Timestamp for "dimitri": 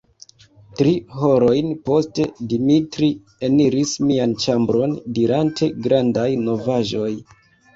2.53-3.11